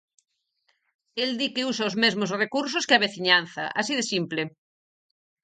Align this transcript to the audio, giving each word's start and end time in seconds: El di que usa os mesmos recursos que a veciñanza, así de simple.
El 1.25 1.29
di 1.39 1.47
que 1.53 1.65
usa 1.71 1.89
os 1.89 1.95
mesmos 2.03 2.31
recursos 2.43 2.85
que 2.87 2.95
a 2.97 3.03
veciñanza, 3.05 3.63
así 3.79 3.93
de 3.99 4.05
simple. 4.13 4.41